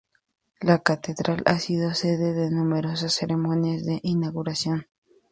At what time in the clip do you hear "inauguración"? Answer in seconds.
4.01-4.87